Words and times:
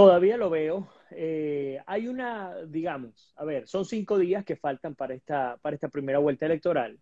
Todavía 0.00 0.38
lo 0.38 0.48
veo. 0.48 0.88
Eh, 1.10 1.78
hay 1.86 2.08
una, 2.08 2.54
digamos, 2.64 3.34
a 3.36 3.44
ver, 3.44 3.68
son 3.68 3.84
cinco 3.84 4.16
días 4.16 4.46
que 4.46 4.56
faltan 4.56 4.94
para 4.94 5.12
esta, 5.12 5.58
para 5.58 5.74
esta 5.74 5.90
primera 5.90 6.18
vuelta 6.18 6.46
electoral. 6.46 6.98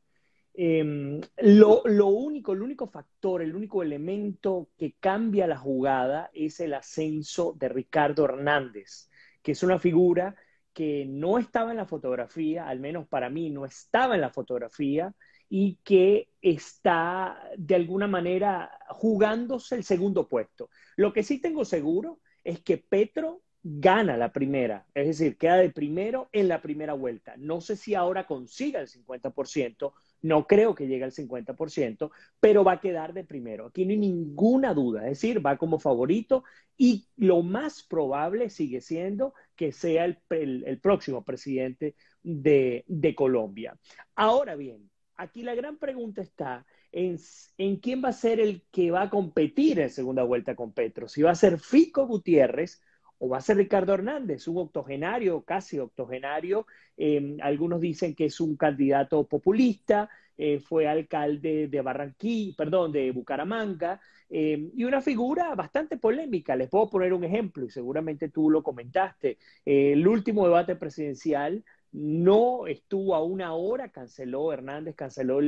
Em, 0.53 1.21
lo, 1.37 1.83
lo, 1.85 2.09
único, 2.09 2.55
el 2.55 2.63
único 2.63 2.89
factor, 2.89 3.41
el 3.41 3.55
único 3.55 3.85
elemento 3.85 4.71
que 4.77 4.97
cambia 4.99 5.47
la 5.47 5.57
jugada 5.57 6.29
es 6.35 6.59
el 6.59 6.75
ascenso 6.75 7.55
de 7.57 7.69
Ricardo 7.69 8.25
Hernández, 8.25 9.09
que 9.45 9.53
es 9.53 9.63
una 9.63 9.79
figura 9.79 10.35
que 10.73 11.07
no 11.07 11.39
estaba 11.39 11.71
en 11.71 11.77
la 11.77 11.87
fotografía, 11.87 12.67
al 12.67 12.81
menos 12.81 13.07
para 13.07 13.31
mí 13.31 13.49
no 13.49 13.65
estaba 13.65 14.17
en 14.17 14.23
la 14.23 14.31
fotografía, 14.31 15.15
y 15.49 15.77
que 15.85 16.31
está 16.43 17.41
de 17.57 17.77
alguna 17.77 18.09
manera 18.09 18.77
jugándose 18.89 19.77
el 19.77 19.85
segundo 19.85 20.27
puesto. 20.27 20.69
Lo 20.97 21.13
que 21.13 21.23
sí 21.23 21.41
tengo 21.41 21.65
seguro 21.65 22.19
es 22.49 22.61
que 22.61 22.79
Petro 22.79 23.43
gana 23.63 24.17
la 24.17 24.33
primera, 24.33 24.87
es 24.95 25.07
decir, 25.09 25.37
queda 25.37 25.59
de 25.59 25.69
primero 25.69 26.31
en 26.33 26.49
la 26.49 26.63
primera 26.63 26.95
vuelta. 26.95 27.35
No 27.37 27.61
sé 27.61 27.77
si 27.77 27.95
ahora 27.95 28.27
consiga 28.27 28.81
el 28.81 28.89
50%, 28.89 29.93
no 30.23 30.47
creo 30.47 30.75
que 30.75 30.87
llegue 30.87 31.05
al 31.05 31.13
50%, 31.13 32.11
pero 32.41 32.65
va 32.65 32.73
a 32.73 32.81
quedar 32.81 33.13
de 33.13 33.25
primero. 33.25 33.67
Aquí 33.67 33.85
no 33.85 33.91
hay 33.91 33.99
ninguna 33.99 34.73
duda, 34.73 35.03
es 35.03 35.21
decir, 35.21 35.45
va 35.45 35.59
como 35.59 35.79
favorito 35.79 36.43
y 36.79 37.07
lo 37.17 37.43
más 37.43 37.83
probable 37.83 38.49
sigue 38.49 38.81
siendo 38.81 39.35
que 39.55 39.71
sea 39.71 40.07
el, 40.07 40.81
próximo 40.81 41.23
presidente 41.25 41.97
de, 42.23 42.85
de 42.87 43.15
Colombia. 43.15 43.77
Ahora 44.15 44.57
bien, 44.57 44.89
aquí 45.19 45.43
la 45.43 45.55
gran 45.55 45.77
pregunta 45.77 46.23
está 46.23 46.65
en, 46.93 47.19
en, 47.59 47.77
quién 47.77 48.03
va 48.03 48.09
a 48.09 48.13
ser 48.13 48.41
el 48.41 48.63
que 48.71 48.91
va 48.91 49.03
a 49.03 49.11
competir 49.11 49.79
en 49.81 49.91
segunda 49.91 50.23
vuelta 50.23 50.55
con 50.55 50.73
Petro. 50.73 51.09
Si 51.09 51.21
va 51.23 51.33
a 51.33 51.35
ser 51.35 51.59
Fico 51.59 52.07
Gutiérrez 52.07 52.81
o 53.19 53.29
va 53.29 53.39
a 53.39 53.43
ser 53.43 53.57
Ricardo 53.57 53.93
Hernández, 53.93 54.47
un 54.49 54.59
octogenario, 54.59 55.43
casi 55.43 55.79
octogenario. 55.79 56.67
Em, 56.97 57.37
algunos 57.43 57.81
dicen 57.81 58.15
que 58.15 58.27
es 58.27 58.41
un 58.41 58.57
candidato 58.57 59.27
populista, 59.27 60.09
eh, 60.37 60.61
fue 60.61 60.87
alcalde 60.87 61.67
de 61.67 61.81
Barranquilla, 61.81 62.55
perdón, 62.57 62.93
de 62.93 63.11
Bucaramanga, 63.11 64.01
em, 64.31 64.71
y 64.77 64.85
una 64.85 65.01
figura 65.01 65.53
bastante 65.57 65.97
polémica. 65.97 66.55
Les 66.55 66.69
puedo 66.69 66.89
poner 66.89 67.13
un 67.13 67.25
ejemplo, 67.25 67.65
y 67.67 67.71
seguramente 67.71 68.29
tú 68.29 68.51
lo 68.51 68.63
comentaste. 68.63 69.39
el 69.65 70.07
último 70.07 70.45
debate 70.45 70.77
presidencial 70.77 71.65
no 71.93 72.67
estuvo 72.67 73.15
a 73.15 73.23
una 73.23 73.55
hora, 73.55 73.91
canceló 73.91 74.53
Hernández, 74.53 74.95
canceló 74.95 75.41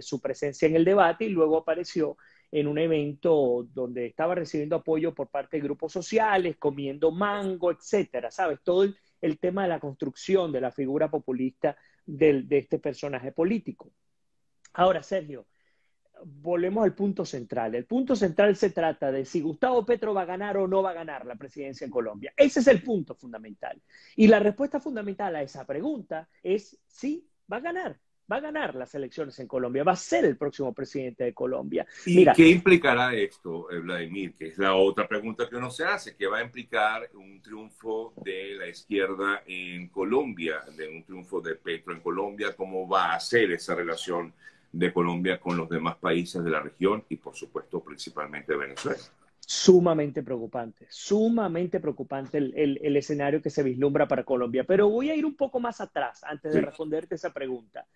su 0.00 0.20
presencia 0.20 0.66
en 0.66 0.76
el 0.76 0.84
debate 0.84 1.26
y 1.26 1.28
luego 1.30 1.58
apareció 1.58 2.16
en 2.50 2.66
un 2.66 2.78
evento 2.78 3.66
donde 3.74 4.06
estaba 4.06 4.34
recibiendo 4.34 4.76
apoyo 4.76 5.14
por 5.14 5.28
parte 5.28 5.58
de 5.58 5.62
grupos 5.62 5.92
sociales, 5.92 6.56
comiendo 6.58 7.10
mango, 7.10 7.70
etcétera, 7.70 8.30
¿sabes? 8.30 8.60
Todo 8.62 8.84
el, 9.20 9.38
tema 9.38 9.64
de 9.64 9.68
la 9.68 9.80
construcción 9.80 10.50
de 10.52 10.60
la 10.60 10.72
figura 10.72 11.10
populista 11.10 11.76
de 12.06 12.46
este 12.50 12.78
personaje 12.78 13.32
político. 13.32 13.92
Ahora, 14.72 15.02
Sergio, 15.02 15.46
volvemos 16.24 16.84
al 16.84 16.94
punto 16.94 17.24
central. 17.24 17.74
El 17.74 17.84
punto 17.84 18.16
central 18.16 18.56
se 18.56 18.70
trata 18.70 19.12
de 19.12 19.24
si 19.24 19.40
Gustavo 19.40 19.84
Petro 19.84 20.14
va 20.14 20.22
a 20.22 20.26
ganar 20.26 20.56
o 20.56 20.66
no 20.66 20.82
va 20.82 20.90
a 20.90 20.94
ganar 20.94 21.26
la 21.26 21.36
presidencia 21.36 21.84
en 21.84 21.90
Colombia. 21.90 22.32
Ese 22.36 22.60
es 22.60 22.66
el 22.68 22.82
punto 22.82 23.14
fundamental. 23.14 23.80
Y 24.16 24.26
la 24.26 24.38
respuesta 24.38 24.80
fundamental 24.80 25.34
a 25.36 25.42
esa 25.42 25.66
pregunta 25.66 26.28
es 26.42 26.78
sí, 26.86 27.26
va 27.50 27.58
a 27.58 27.60
ganar. 27.60 27.98
Va 28.30 28.36
a 28.36 28.40
ganar 28.40 28.74
las 28.74 28.94
elecciones 28.94 29.38
en 29.38 29.48
Colombia, 29.48 29.82
va 29.82 29.92
a 29.92 29.96
ser 29.96 30.26
el 30.26 30.36
próximo 30.36 30.74
presidente 30.74 31.24
de 31.24 31.32
Colombia. 31.32 31.86
¿Y 32.04 32.30
qué 32.32 32.48
implicará 32.48 33.14
esto, 33.14 33.70
eh, 33.70 33.78
Vladimir? 33.78 34.34
Que 34.34 34.48
es 34.48 34.58
la 34.58 34.74
otra 34.74 35.08
pregunta 35.08 35.48
que 35.48 35.56
uno 35.56 35.70
se 35.70 35.86
hace. 35.86 36.14
¿Qué 36.14 36.26
va 36.26 36.36
a 36.36 36.44
implicar 36.44 37.08
un 37.14 37.40
triunfo 37.40 38.12
de 38.16 38.54
la 38.56 38.68
izquierda 38.68 39.44
en 39.46 39.88
Colombia, 39.88 40.62
de 40.76 40.88
un 40.88 41.04
triunfo 41.04 41.40
de 41.40 41.54
Petro 41.54 41.94
en 41.94 42.00
Colombia? 42.00 42.54
¿Cómo 42.54 42.86
va 42.86 43.14
a 43.14 43.20
ser 43.20 43.50
esa 43.52 43.74
relación 43.74 44.34
de 44.78 44.92
Colombia 44.92 45.40
con 45.40 45.56
los 45.56 45.68
demás 45.68 45.96
países 45.96 46.42
de 46.44 46.50
la 46.50 46.60
región 46.60 47.04
y, 47.08 47.16
por 47.16 47.34
supuesto, 47.34 47.80
principalmente 47.80 48.54
Venezuela. 48.54 48.98
Sumamente 49.40 50.22
preocupante, 50.22 50.86
sumamente 50.88 51.80
preocupante 51.80 52.38
el, 52.38 52.96
escenario 52.96 53.42
que 53.42 53.50
se 53.50 53.62
vislumbra 53.62 54.06
para 54.06 54.22
Colombia. 54.22 54.64
Pero 54.64 54.88
voy 54.88 55.10
a 55.10 55.16
ir 55.16 55.24
un 55.24 55.34
poco 55.34 55.58
más 55.58 55.80
atrás 55.80 56.22
antes 56.22 56.52
de 56.52 56.60
responderte 56.60 57.16
esa 57.16 57.32
pregunta. 57.32 57.86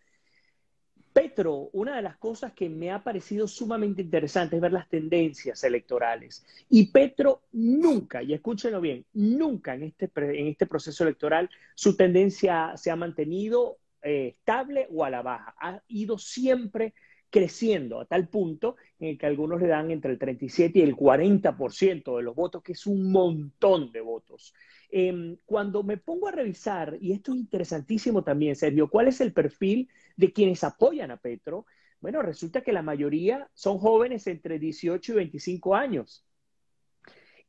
Petro, 1.12 1.68
una 1.74 1.96
de 1.96 2.02
las 2.02 2.16
cosas 2.16 2.54
que 2.54 2.70
me 2.70 2.90
ha 2.90 3.04
parecido 3.04 3.46
sumamente 3.46 4.00
interesante 4.00 4.56
es 4.56 4.62
ver 4.62 4.72
las 4.72 4.88
tendencias 4.88 5.62
electorales. 5.62 6.42
Y 6.70 6.86
Petro 6.86 7.42
nunca, 7.52 8.22
y 8.22 8.32
escúchenlo 8.32 8.80
bien, 8.80 9.04
nunca 9.12 9.74
en 9.74 9.82
este, 9.82 10.10
en 10.14 10.46
este 10.46 10.66
proceso 10.66 11.04
electoral 11.04 11.50
su 11.74 11.96
tendencia 11.96 12.72
se 12.76 12.90
ha 12.90 12.96
mantenido 12.96 13.76
eh, 14.02 14.34
estable 14.38 14.86
o 14.90 15.04
a 15.04 15.10
la 15.10 15.22
baja. 15.22 15.54
Ha 15.60 15.82
ido 15.88 16.18
siempre 16.18 16.94
creciendo 17.32 17.98
a 17.98 18.04
tal 18.04 18.28
punto 18.28 18.76
en 19.00 19.08
el 19.08 19.18
que 19.18 19.24
algunos 19.26 19.60
le 19.60 19.66
dan 19.66 19.90
entre 19.90 20.12
el 20.12 20.18
37 20.18 20.78
y 20.78 20.82
el 20.82 20.94
40% 20.94 22.16
de 22.18 22.22
los 22.22 22.36
votos, 22.36 22.62
que 22.62 22.72
es 22.72 22.86
un 22.86 23.10
montón 23.10 23.90
de 23.90 24.02
votos. 24.02 24.52
Em, 24.90 25.38
cuando 25.46 25.82
me 25.82 25.96
pongo 25.96 26.28
a 26.28 26.32
revisar, 26.32 26.98
y 27.00 27.12
esto 27.12 27.32
es 27.32 27.38
interesantísimo 27.38 28.22
también, 28.22 28.54
Sergio, 28.54 28.90
¿cuál 28.90 29.08
es 29.08 29.22
el 29.22 29.32
perfil 29.32 29.88
de 30.16 30.30
quienes 30.30 30.62
apoyan 30.62 31.10
a 31.10 31.16
Petro? 31.16 31.64
Bueno, 32.00 32.20
resulta 32.20 32.60
que 32.60 32.72
la 32.72 32.82
mayoría 32.82 33.48
son 33.54 33.78
jóvenes 33.78 34.26
entre 34.26 34.58
18 34.58 35.12
y 35.12 35.14
25 35.16 35.74
años. 35.74 36.26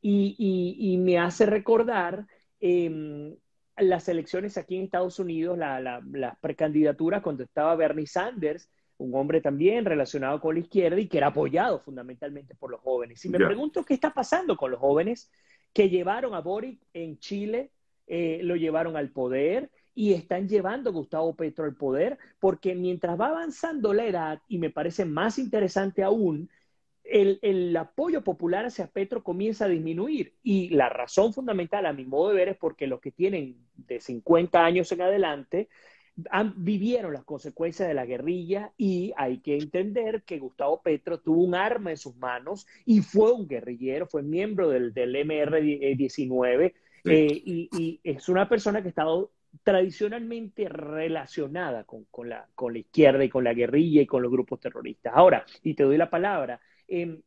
Y, 0.00 0.96
me 0.98 1.18
hace 1.18 1.44
recordar 1.44 2.26
em, 2.60 3.36
las 3.76 4.08
elecciones 4.08 4.56
aquí 4.56 4.76
en 4.76 4.84
Estados 4.84 5.18
Unidos, 5.18 5.58
la, 5.58 5.80
la, 5.80 6.38
precandidatura 6.40 7.22
cuando 7.22 7.42
estaba 7.42 7.74
Bernie 7.76 8.06
Sanders, 8.06 8.70
un 8.98 9.14
hombre 9.14 9.40
también 9.40 9.84
relacionado 9.84 10.40
con 10.40 10.54
la 10.54 10.60
izquierda 10.60 11.00
y 11.00 11.08
que 11.08 11.18
era 11.18 11.28
apoyado 11.28 11.80
fundamentalmente 11.80 12.54
por 12.54 12.70
los 12.70 12.80
jóvenes. 12.80 13.24
Y 13.24 13.28
me 13.28 13.38
pregunto 13.38 13.84
qué 13.84 13.94
está 13.94 14.12
pasando 14.14 14.56
con 14.56 14.70
los 14.70 14.78
jóvenes 14.78 15.30
que 15.72 15.88
llevaron 15.88 16.34
a 16.34 16.40
Boric 16.40 16.80
en 16.92 17.18
Chile, 17.18 17.72
eh, 18.06 18.40
lo 18.42 18.54
llevaron 18.54 18.96
al 18.96 19.10
poder 19.10 19.70
y 19.94 20.12
están 20.12 20.48
llevando 20.48 20.90
a 20.90 20.92
Gustavo 20.92 21.34
Petro 21.34 21.64
al 21.64 21.74
poder, 21.74 22.18
porque 22.38 22.74
mientras 22.74 23.18
va 23.20 23.28
avanzando 23.28 23.92
la 23.92 24.06
edad, 24.06 24.42
y 24.48 24.58
me 24.58 24.70
parece 24.70 25.04
más 25.04 25.38
interesante 25.38 26.02
aún, 26.02 26.48
el, 27.04 27.76
apoyo 27.76 28.24
popular 28.24 28.64
hacia 28.64 28.86
Petro 28.86 29.22
comienza 29.22 29.66
a 29.66 29.68
disminuir. 29.68 30.34
Y 30.42 30.70
la 30.70 30.88
razón 30.88 31.32
fundamental, 31.32 31.86
a 31.86 31.92
mi 31.92 32.04
modo 32.04 32.30
de 32.30 32.36
ver, 32.36 32.48
es 32.48 32.56
porque 32.56 32.86
los 32.86 33.00
que 33.00 33.12
tienen 33.12 33.56
de 33.76 34.00
50 34.00 34.64
años 34.64 34.90
en 34.92 35.02
adelante 35.02 35.68
han, 36.30 36.54
vivieron 36.56 37.12
las 37.12 37.24
consecuencias 37.24 37.88
de 37.88 37.94
la 37.94 38.06
guerrilla 38.06 38.72
y 38.76 39.12
hay 39.16 39.38
que 39.38 39.56
entender 39.56 40.22
que 40.22 40.38
Gustavo 40.38 40.80
Petro 40.82 41.18
tuvo 41.20 41.42
un 41.42 41.54
arma 41.54 41.90
en 41.90 41.96
sus 41.96 42.16
manos 42.16 42.66
y 42.84 43.00
fue 43.00 43.32
un 43.32 43.48
guerrillero, 43.48 44.06
fue 44.06 44.22
miembro 44.22 44.70
del, 44.70 44.94
del 44.94 45.14
MR-19 45.16 46.72
eh, 47.04 47.42
y, 47.44 48.00
es 48.02 48.28
una 48.28 48.48
persona 48.48 48.80
que 48.80 48.88
ha 48.88 48.90
estado 48.90 49.32
tradicionalmente 49.62 50.68
relacionada 50.68 51.84
con, 51.84 52.06
la, 52.28 52.48
con 52.54 52.72
la 52.72 52.78
izquierda 52.78 53.24
y 53.24 53.28
con 53.28 53.44
la 53.44 53.54
guerrilla 53.54 54.02
y 54.02 54.06
con 54.06 54.22
los 54.22 54.32
grupos 54.32 54.60
terroristas. 54.60 55.12
Ahora, 55.14 55.44
y 55.62 55.74
te 55.74 55.84
doy 55.84 55.96
la 55.96 56.10
palabra, 56.10 56.60
Em, 56.88 57.22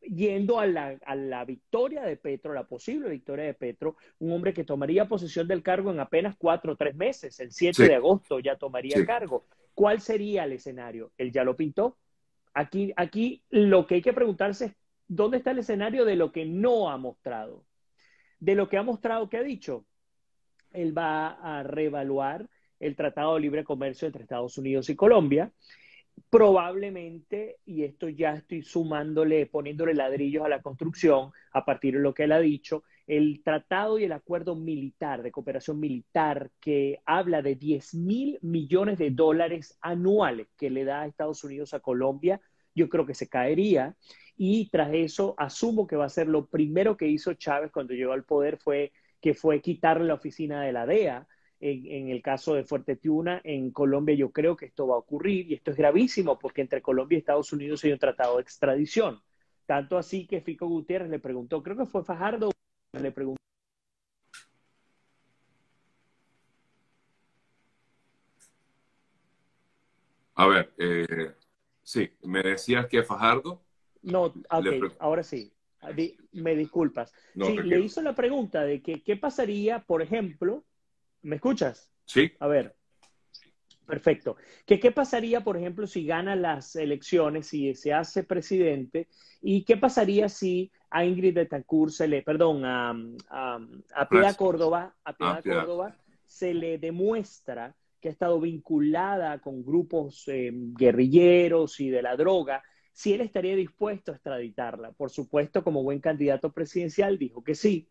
yendo 0.00 0.58
a 0.58 0.66
la, 0.66 1.44
victoria 1.44 2.02
de 2.02 2.16
Petro, 2.16 2.54
la 2.54 2.66
posible 2.66 3.08
victoria 3.08 3.44
de 3.44 3.54
Petro, 3.54 3.96
un 4.18 4.32
hombre 4.32 4.54
que 4.54 4.64
tomaría 4.64 5.08
posesión 5.08 5.46
del 5.48 5.62
cargo 5.62 5.90
en 5.90 6.00
apenas 6.00 6.36
cuatro 6.36 6.72
o 6.72 6.76
tres 6.76 6.94
meses, 6.94 7.38
el 7.40 7.52
7 7.52 7.84
de 7.84 7.94
agosto 7.94 8.38
ya 8.40 8.56
tomaría 8.56 9.04
cargo. 9.04 9.46
¿Cuál 9.74 10.00
sería 10.00 10.44
el 10.44 10.52
escenario? 10.52 11.12
Él 11.18 11.30
ya 11.32 11.44
lo 11.44 11.56
pintó. 11.56 11.98
Aquí, 12.54 12.92
aquí 12.96 13.42
lo 13.50 13.86
que 13.86 13.96
hay 13.96 14.02
que 14.02 14.12
preguntarse 14.12 14.66
es, 14.66 14.72
¿dónde 15.06 15.38
está 15.38 15.50
el 15.50 15.58
escenario 15.58 16.04
de 16.04 16.16
lo 16.16 16.32
que 16.32 16.44
no 16.44 16.90
ha 16.90 16.96
mostrado? 16.96 17.64
De 18.40 18.54
lo 18.54 18.68
que 18.68 18.76
ha 18.76 18.82
mostrado, 18.82 19.28
¿qué 19.28 19.36
ha 19.36 19.42
dicho? 19.42 19.84
Él 20.72 20.96
va 20.96 21.28
a 21.28 21.62
reevaluar 21.62 22.48
el 22.80 22.96
Tratado 22.96 23.34
de 23.34 23.40
Libre 23.40 23.64
Comercio 23.64 24.06
entre 24.06 24.22
Estados 24.22 24.56
Unidos 24.58 24.88
y 24.90 24.96
Colombia 24.96 25.52
probablemente, 26.30 27.58
y 27.64 27.84
esto 27.84 28.08
ya 28.08 28.34
estoy 28.34 28.62
sumándole, 28.62 29.46
poniéndole 29.46 29.94
ladrillos 29.94 30.44
a 30.44 30.48
la 30.48 30.62
construcción 30.62 31.30
a 31.52 31.64
partir 31.64 31.94
de 31.94 32.00
lo 32.00 32.14
que 32.14 32.24
él 32.24 32.32
ha 32.32 32.40
dicho, 32.40 32.84
el 33.06 33.42
tratado 33.42 33.98
y 33.98 34.04
el 34.04 34.12
acuerdo 34.12 34.54
militar, 34.54 35.22
de 35.22 35.32
cooperación 35.32 35.80
militar, 35.80 36.50
que 36.60 37.00
habla 37.06 37.42
de 37.42 37.54
10 37.54 37.94
mil 37.94 38.38
millones 38.42 38.98
de 38.98 39.10
dólares 39.10 39.78
anuales 39.80 40.48
que 40.56 40.70
le 40.70 40.84
da 40.84 41.02
a 41.02 41.06
Estados 41.06 41.42
Unidos 41.44 41.74
a 41.74 41.80
Colombia, 41.80 42.40
yo 42.74 42.88
creo 42.88 43.06
que 43.06 43.14
se 43.14 43.28
caería. 43.28 43.96
Y 44.36 44.68
tras 44.70 44.90
eso, 44.92 45.34
asumo 45.36 45.86
que 45.86 45.96
va 45.96 46.04
a 46.04 46.10
ser 46.10 46.28
lo 46.28 46.46
primero 46.46 46.96
que 46.96 47.08
hizo 47.08 47.34
Chávez 47.34 47.72
cuando 47.72 47.94
llegó 47.94 48.12
al 48.12 48.24
poder, 48.24 48.58
fue 48.58 48.92
que 49.20 49.34
fue 49.34 49.60
quitarle 49.60 50.06
la 50.06 50.14
oficina 50.14 50.62
de 50.62 50.72
la 50.72 50.86
DEA 50.86 51.26
en, 51.60 52.08
el 52.08 52.22
caso 52.22 52.54
de 52.54 52.64
Fuerte 52.64 52.96
Tiuna, 52.96 53.40
en 53.44 53.70
Colombia 53.70 54.14
yo 54.14 54.30
creo 54.30 54.56
que 54.56 54.66
esto 54.66 54.86
va 54.86 54.94
a 54.94 54.98
ocurrir 54.98 55.50
y 55.50 55.54
esto 55.54 55.70
es 55.70 55.76
gravísimo 55.76 56.38
porque 56.38 56.60
entre 56.60 56.82
Colombia 56.82 57.16
y 57.16 57.20
Estados 57.20 57.52
Unidos 57.52 57.82
hay 57.84 57.92
un 57.92 57.98
tratado 57.98 58.36
de 58.36 58.42
extradición. 58.42 59.20
Tanto 59.66 59.98
así 59.98 60.26
que 60.26 60.40
Fico 60.40 60.66
Gutiérrez 60.66 61.10
le 61.10 61.18
preguntó, 61.18 61.62
creo 61.62 61.76
que 61.76 61.86
fue 61.86 62.04
Fajardo 62.04 62.50
le 62.92 63.12
pregunto. 63.12 63.38
A 70.34 70.46
ver, 70.46 70.72
eh, 70.78 71.32
sí, 71.82 72.10
me 72.22 72.42
decías 72.42 72.86
que 72.86 73.02
Fajardo. 73.02 73.60
No, 74.02 74.26
ok, 74.26 74.94
ahora 75.00 75.22
sí. 75.22 75.52
Me 76.32 76.56
disculpas. 76.56 77.12
sí, 77.34 77.56
le 77.58 77.80
hizo 77.80 78.02
la 78.02 78.14
pregunta 78.14 78.62
de 78.62 78.82
que 78.82 79.02
qué 79.02 79.16
pasaría, 79.16 79.80
por 79.84 80.02
ejemplo, 80.02 80.64
¿me 81.22 81.36
escuchas? 81.36 81.90
Sí. 82.04 82.32
A 82.40 82.46
ver, 82.46 82.74
Perfecto. 83.88 84.36
¿Qué, 84.66 84.78
¿Qué 84.78 84.92
pasaría, 84.92 85.42
por 85.42 85.56
ejemplo, 85.56 85.86
si 85.86 86.04
gana 86.04 86.36
las 86.36 86.76
elecciones, 86.76 87.46
si 87.46 87.74
se 87.74 87.94
hace 87.94 88.22
presidente? 88.22 89.08
¿Y 89.40 89.64
qué 89.64 89.78
pasaría 89.78 90.28
si 90.28 90.70
a 90.90 91.06
Ingrid 91.06 91.34
Betancourt 91.34 91.92
se 91.92 92.06
le, 92.06 92.20
perdón, 92.20 92.66
a, 92.66 92.90
a, 93.30 93.58
a 93.94 94.08
Piedad 94.10 94.36
Córdoba, 94.36 94.94
a 95.04 95.16
Piedad 95.16 95.38
ah, 95.38 95.42
Córdoba 95.42 95.96
se 96.26 96.52
le 96.52 96.76
demuestra 96.76 97.74
que 98.00 98.08
ha 98.08 98.12
estado 98.12 98.38
vinculada 98.38 99.38
con 99.40 99.64
grupos 99.64 100.28
eh, 100.28 100.50
guerrilleros 100.52 101.80
y 101.80 101.88
de 101.88 102.02
la 102.02 102.14
droga, 102.14 102.62
si 102.92 103.14
él 103.14 103.22
estaría 103.22 103.56
dispuesto 103.56 104.12
a 104.12 104.16
extraditarla. 104.16 104.92
Por 104.92 105.10
supuesto, 105.10 105.64
como 105.64 105.82
buen 105.82 106.00
candidato 106.00 106.52
presidencial, 106.52 107.18
dijo 107.18 107.42
que 107.42 107.54
sí, 107.54 107.88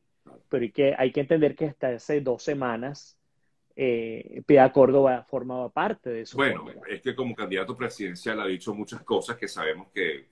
pero 0.50 0.64
hay 0.64 0.72
que, 0.72 0.96
hay 0.98 1.12
que 1.12 1.20
entender 1.22 1.56
que 1.56 1.66
hasta 1.66 1.90
hace 1.90 2.22
dos 2.22 2.44
semanas 2.44 3.18
eh, 3.80 4.42
Piedad 4.48 4.72
Córdoba 4.72 5.24
formaba 5.30 5.70
parte 5.70 6.10
de 6.10 6.22
eso. 6.22 6.36
Bueno, 6.36 6.66
es 6.90 7.00
que 7.00 7.16
como 7.16 7.36
candidato 7.36 7.78
presidencial 7.78 8.42
ha 8.42 8.48
dicho 8.48 8.74
muchas 8.74 9.04
cosas 9.04 9.38
que 9.38 9.48
sabemos 9.48 9.90
que, 9.94 10.26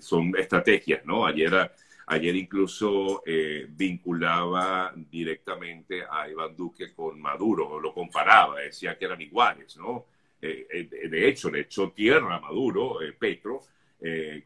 son 0.00 0.32
estrategias, 0.38 1.04
¿no? 1.04 1.26
Ayer, 1.26 1.70
ayer 2.06 2.34
incluso 2.34 3.22
eh, 3.26 3.66
vinculaba 3.68 4.94
directamente 4.96 6.02
a 6.10 6.30
Iván 6.30 6.56
Duque 6.56 6.94
con 6.94 7.20
Maduro, 7.20 7.78
lo 7.78 7.92
comparaba, 7.92 8.60
decía 8.60 8.96
que 8.96 9.04
eran 9.04 9.20
iguales, 9.20 9.76
¿no? 9.76 10.06
Eh, 10.40 10.66
eh, 10.72 11.08
de 11.08 11.28
hecho, 11.28 11.50
le 11.50 11.60
echó 11.60 11.90
tierra 11.90 12.36
a 12.36 12.40
Maduro, 12.40 13.00
Petro, 13.18 13.60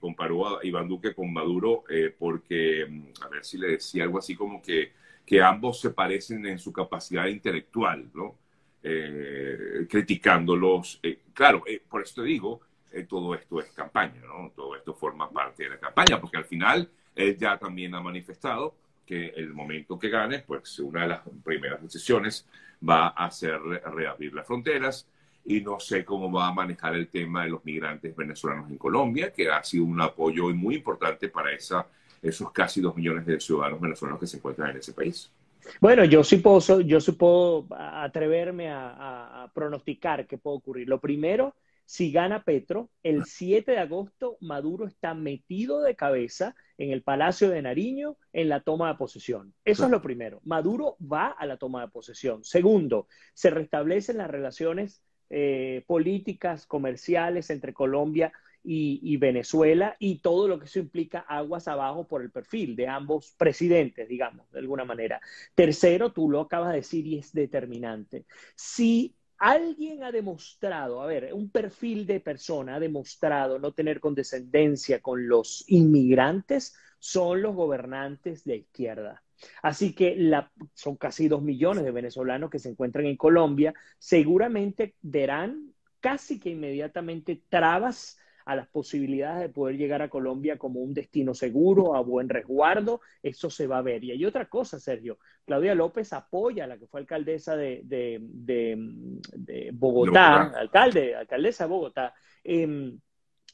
comparó 0.01 0.59
a 0.59 0.67
Iván 0.67 0.89
Duque 0.89 1.15
con 1.15 1.33
Maduro 1.33 1.85
porque, 2.19 2.87
mm, 2.89 3.23
a 3.23 3.29
ver 3.29 3.45
si 3.45 3.57
le 3.57 3.69
decía 3.69 4.03
algo 4.03 4.19
así 4.19 4.35
como 4.35 4.61
que 4.61 4.93
que 5.25 5.43
ambos 5.43 5.81
se 5.81 5.91
parecen 5.91 6.45
en 6.47 6.59
su 6.59 6.73
capacidad 6.73 7.27
intelectual, 7.27 8.11
¿no? 8.15 8.37
Eh, 8.83 9.87
criticándolos. 9.89 11.01
Eh, 11.03 11.21
claro, 11.33 11.63
eh, 11.67 11.81
por 11.89 12.03
eso 12.03 12.23
te 12.23 12.29
digo, 12.29 12.61
todo 13.09 13.35
esto 13.35 13.61
es 13.61 13.73
campaña, 13.73 14.21
¿no? 14.27 14.53
Todo 14.55 14.77
esto 14.77 14.95
forma 14.95 15.31
parte 15.31 15.65
de 15.65 15.71
la 15.71 15.79
campaña, 15.79 16.21
porque 16.21 16.37
al 16.37 16.45
final 16.45 16.89
él 17.17 17.37
ya 17.37 17.59
también 17.59 17.95
ha 17.95 18.01
manifestado 18.01 18.75
que 19.07 19.29
el 19.29 19.53
momento 19.53 19.99
que 19.99 20.11
gane, 20.11 20.41
pues 20.41 20.79
una 20.79 21.03
de 21.03 21.09
las 21.09 21.23
primeras 21.45 21.83
decisiones 21.83 22.47
va 22.87 23.09
a 23.09 23.31
ser 23.31 23.61
reabrir 23.61 24.33
las 24.35 24.47
fronteras 24.47 25.09
y 25.45 25.61
no 25.61 25.79
sé 25.79 26.05
cómo 26.05 26.33
va 26.33 26.49
a 26.49 26.53
manejar 26.53 26.95
el 26.95 27.09
tema 27.09 27.45
de 27.45 27.51
los 27.51 27.65
migrantes 27.65 28.17
venezolanos 28.17 28.71
en 28.71 28.79
Colombia, 28.79 29.33
que 29.33 29.51
ha 29.51 29.63
sido 29.63 29.85
un 29.85 30.01
apoyo 30.01 30.49
muy 30.55 30.77
importante 30.77 31.29
para 31.29 31.53
esa 31.53 31.87
esos 32.25 32.51
casi 32.53 32.81
dos 32.81 32.97
millones 32.97 33.27
de 33.27 33.39
ciudadanos 33.39 33.81
venezolanos 33.81 34.19
que 34.19 34.27
se 34.27 34.39
encuentran 34.39 34.71
en 34.71 34.79
ese 34.79 34.95
país. 34.95 35.31
Bueno, 35.81 36.05
yo 36.05 36.25
sí 36.25 36.39
puedo, 36.39 36.81
yo 36.81 37.01
sí 37.01 37.13
puedo 37.13 37.67
atreverme 37.71 38.71
a, 38.71 39.51
pronosticar 39.55 40.27
qué 40.27 40.39
puede 40.39 40.57
ocurrir. 40.57 40.89
Lo 40.89 41.01
primero, 41.01 41.55
si 41.85 42.11
gana 42.11 42.43
Petro, 42.43 42.91
el 43.03 43.25
7 43.25 43.73
de 43.73 43.79
agosto 43.79 44.37
Maduro 44.41 44.87
está 44.87 45.15
metido 45.15 45.83
de 45.83 45.95
cabeza 45.95 46.55
en 46.79 46.91
el 46.91 47.03
Palacio 47.03 47.51
de 47.51 47.63
Nariño 47.63 48.17
en 48.33 48.49
la 48.49 48.61
toma 48.61 48.89
de 48.89 48.97
posesión. 48.97 49.55
Eso 49.65 49.85
es 49.85 49.91
lo 49.91 50.03
primero. 50.03 50.41
Maduro 50.45 50.97
va 51.01 51.29
a 51.29 51.47
la 51.47 51.57
toma 51.57 51.83
de 51.83 51.89
posesión. 51.89 52.43
Segundo, 52.43 53.07
se 53.35 53.51
restablecen 53.51 54.19
las 54.19 54.31
relaciones 54.31 55.04
eh, 55.31 55.85
políticas, 55.87 56.67
comerciales 56.67 57.51
entre 57.51 57.73
Colombia 57.73 58.33
y, 58.65 59.17
Venezuela 59.19 59.97
y 59.99 60.19
todo 60.19 60.49
lo 60.49 60.59
que 60.59 60.67
eso 60.67 60.79
implica 60.79 61.21
aguas 61.21 61.69
abajo 61.69 62.07
por 62.09 62.23
el 62.23 62.31
perfil 62.31 62.77
de 62.77 62.89
ambos 62.89 63.33
presidentes, 63.37 64.09
digamos, 64.09 64.51
de 64.53 64.61
alguna 64.61 64.85
manera. 64.85 65.21
Tercero, 65.55 66.13
tú 66.13 66.31
lo 66.31 66.41
acabas 66.41 66.71
de 66.71 66.77
decir 66.77 67.07
y 67.07 67.19
es 67.19 67.33
determinante. 67.33 68.25
Si 68.55 69.15
alguien 69.39 70.03
ha 70.03 70.13
demostrado, 70.13 71.03
a 71.03 71.07
ver, 71.07 71.35
un 71.35 71.51
perfil 71.51 72.07
de 72.07 72.21
persona 72.21 72.77
ha 72.77 72.81
demostrado 72.81 73.59
no 73.59 73.73
tener 73.73 74.01
condescendencia 74.01 75.01
con 75.01 75.29
los 75.29 75.65
inmigrantes, 75.69 76.75
son 76.99 77.43
los 77.43 77.55
gobernantes 77.55 78.45
de 78.45 78.57
izquierda. 78.57 79.24
Así 79.63 79.95
que 79.95 80.15
la, 80.17 80.51
son 80.75 80.97
casi 80.97 81.29
dos 81.29 81.43
millones 81.43 81.85
de 81.85 81.91
venezolanos 81.91 82.51
que 82.51 82.59
se 82.59 82.69
encuentran 82.69 83.07
en 83.07 83.17
Colombia, 83.17 83.75
seguramente 83.99 84.95
verán 85.03 85.73
casi 86.01 86.39
que 86.39 86.51
inmediatamente 86.51 87.43
trabas 87.49 88.19
a 88.45 88.57
las 88.57 88.69
posibilidades 88.69 89.41
de 89.41 89.49
poder 89.49 89.77
llegar 89.77 90.03
a 90.03 90.11
Colombia 90.11 90.59
como 90.59 90.81
un 90.81 90.93
destino 90.93 91.35
seguro, 91.35 91.95
a 91.95 92.01
buen 92.01 92.29
resguardo, 92.29 93.01
eso 93.23 93.49
se 93.49 93.67
va 93.67 93.79
a 93.79 93.83
ver. 93.83 94.05
Y 94.05 94.11
hay 94.11 94.25
otra 94.25 94.49
cosa, 94.49 94.79
Sergio. 94.79 95.19
Claudia 95.47 95.75
López 95.75 96.13
apoya 96.13 96.65
a 96.65 96.67
la 96.67 96.79
que 96.79 96.87
fue 96.87 97.01
alcaldesa 97.01 97.57
de, 97.57 97.81
de, 97.85 99.71
Bogotá, 99.73 100.53
alcalde, 100.59 101.15
alcaldesa 101.15 101.65
de 101.65 101.71
Bogotá. 101.71 102.15
Em, 102.43 102.99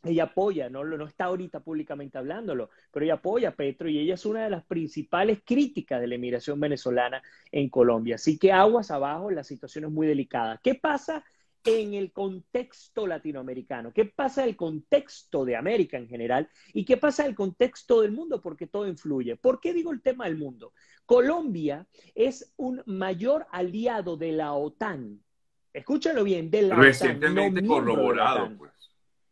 ella 0.02 0.24
apoya, 0.24 0.70
no, 0.70 0.84
no 0.84 1.06
está 1.06 1.24
ahorita 1.24 1.60
públicamente 1.60 2.16
hablándolo, 2.16 2.70
pero 2.90 3.04
ella 3.04 3.14
apoya 3.14 3.50
a 3.50 3.54
Petro 3.54 3.88
y 3.88 3.98
ella 3.98 4.14
es 4.14 4.24
una 4.24 4.44
de 4.44 4.50
las 4.50 4.64
principales 4.64 5.40
críticas 5.44 6.00
de 6.00 6.06
la 6.06 6.14
emigración 6.14 6.58
venezolana 6.58 7.22
en 7.52 7.68
Colombia. 7.68 8.14
Así 8.14 8.38
que 8.38 8.52
aguas 8.52 8.90
abajo, 8.90 9.30
la 9.30 9.44
situación 9.44 9.84
es 9.84 9.90
muy 9.90 10.06
delicada. 10.06 10.58
¿Qué 10.62 10.74
pasa 10.74 11.24
en 11.64 11.94
el 11.94 12.12
contexto 12.12 13.06
latinoamericano, 13.06 13.92
qué 13.92 14.06
pasa 14.06 14.42
en 14.42 14.50
el 14.50 14.56
contexto 14.56 15.44
de 15.44 15.56
América 15.56 15.98
en 15.98 16.08
general 16.08 16.48
y 16.72 16.84
qué 16.84 16.96
pasa 16.96 17.24
en 17.24 17.30
el 17.30 17.34
contexto 17.34 18.00
del 18.00 18.12
mundo, 18.12 18.40
porque 18.40 18.66
todo 18.66 18.88
influye. 18.88 19.36
¿Por 19.36 19.60
qué 19.60 19.74
digo 19.74 19.92
el 19.92 20.00
tema 20.00 20.24
del 20.24 20.38
mundo? 20.38 20.72
Colombia 21.04 21.86
es 22.14 22.54
un 22.56 22.82
mayor 22.86 23.46
aliado 23.50 24.16
de 24.16 24.32
la 24.32 24.54
OTAN. 24.54 25.22
Escúchalo 25.72 26.24
bien, 26.24 26.50
de 26.50 26.62
la 26.62 26.76
Recientemente 26.76 27.64
corroborado, 27.64 28.56
pues. 28.56 28.72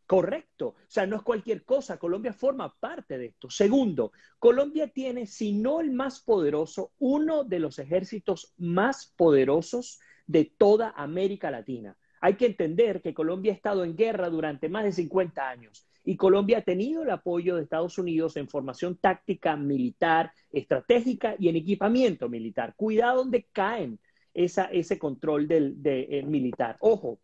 Correcto. 0.09 0.69
O 0.69 0.77
sea, 0.87 1.07
no 1.07 1.17
es 1.17 1.23
cualquier 1.23 1.67
cosa. 1.67 1.99
Colombia 1.99 2.33
forma 2.33 2.75
parte 2.81 3.19
de 3.19 3.27
esto. 3.27 3.51
Segundo, 3.51 4.13
Colombia 4.39 4.89
tiene, 4.89 5.27
si 5.27 5.53
no 5.53 5.83
el 5.83 5.91
más 5.91 6.21
poderoso, 6.21 6.93
uno 6.99 7.45
de 7.45 7.59
los 7.59 7.79
ejércitos 7.79 8.55
más 8.57 9.13
poderosos 9.19 10.01
de 10.27 10.47
toda 10.47 10.95
América 10.97 11.51
Latina. 11.51 11.95
Hay 12.23 12.37
que 12.37 12.47
entender 12.47 13.03
que 13.03 13.13
Colombia 13.13 13.53
ha 13.53 13.57
estado 13.57 13.85
en 13.85 13.97
guerra 13.97 14.31
durante 14.31 14.71
más 14.71 14.85
de 14.85 14.93
50 14.93 15.47
años 15.47 15.87
y 16.07 16.17
Colombia 16.17 16.59
ha 16.59 16.63
tenido 16.63 17.03
el 17.03 17.11
apoyo 17.11 17.57
de 17.57 17.65
Estados 17.65 17.99
Unidos 17.99 18.39
en 18.39 18.49
formación 18.49 18.97
táctica, 18.97 19.57
militar, 19.57 20.33
estratégica 20.51 21.37
y 21.39 21.51
en 21.51 21.57
equipamiento 21.57 22.31
militar. 22.31 22.73
Cuidado 22.77 23.19
donde 23.19 23.47
caen 23.53 24.01
ese 24.33 24.99
control 24.99 25.47
del 25.47 25.77
eh, 25.85 26.23
militar. 26.23 26.79
Ojo, 26.81 27.21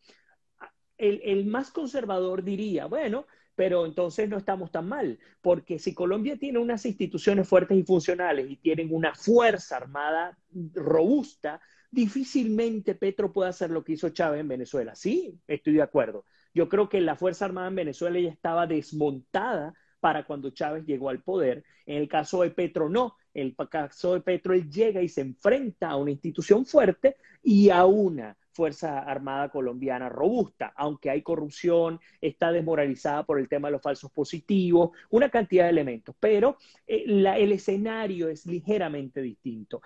el, 0.98 1.46
más 1.46 1.70
conservador 1.70 2.42
diría, 2.44 2.86
bueno, 2.86 3.26
pero 3.54 3.86
entonces 3.86 4.28
no 4.28 4.36
estamos 4.36 4.70
tan 4.70 4.88
mal, 4.88 5.18
porque 5.40 5.78
si 5.78 5.94
Colombia 5.94 6.36
tiene 6.36 6.58
unas 6.58 6.84
instituciones 6.86 7.48
fuertes 7.48 7.78
y 7.78 7.82
funcionales 7.84 8.50
y 8.50 8.56
tienen 8.56 8.92
una 8.92 9.14
fuerza 9.14 9.76
armada 9.76 10.36
robusta, 10.74 11.60
difícilmente 11.90 12.94
Petro 12.94 13.32
pueda 13.32 13.50
hacer 13.50 13.70
lo 13.70 13.84
que 13.84 13.92
hizo 13.92 14.08
Chávez 14.08 14.40
en 14.40 14.48
Venezuela. 14.48 14.94
Sí, 14.94 15.38
estoy 15.46 15.74
de 15.74 15.82
acuerdo. 15.82 16.24
Yo 16.52 16.68
creo 16.68 16.88
que 16.88 17.00
la 17.00 17.16
Fuerza 17.16 17.44
Armada 17.44 17.68
en 17.68 17.74
Venezuela 17.74 18.18
ya 18.18 18.30
estaba 18.30 18.66
desmontada 18.66 19.74
para 20.00 20.24
cuando 20.24 20.50
Chávez 20.50 20.84
llegó 20.84 21.08
al 21.08 21.22
poder. 21.22 21.64
En 21.86 21.96
el 21.96 22.08
caso 22.08 22.42
de 22.42 22.50
Petro, 22.50 22.88
no. 22.88 23.16
En 23.32 23.48
el 23.48 23.68
caso 23.68 24.14
de 24.14 24.20
Petro, 24.20 24.54
él 24.54 24.70
llega 24.70 25.02
y 25.02 25.08
se 25.08 25.22
enfrenta 25.22 25.90
a 25.90 25.96
una 25.96 26.12
institución 26.12 26.64
fuerte 26.64 27.16
y 27.42 27.70
a 27.70 27.84
una 27.86 28.36
Fuerza 28.54 29.00
Armada 29.00 29.48
colombiana 29.48 30.08
robusta, 30.08 30.72
aunque 30.76 31.10
hay 31.10 31.22
corrupción, 31.22 32.00
está 32.20 32.52
desmoralizada 32.52 33.24
por 33.24 33.40
el 33.40 33.48
tema 33.48 33.68
de 33.68 33.72
los 33.72 33.82
falsos 33.82 34.10
positivos, 34.12 34.90
una 35.10 35.28
cantidad 35.28 35.64
de 35.64 35.70
elementos, 35.70 36.14
pero 36.20 36.56
eh, 36.86 37.04
el 37.06 37.52
escenario 37.52 38.28
es 38.28 38.46
ligeramente 38.46 39.20
distinto. 39.20 39.82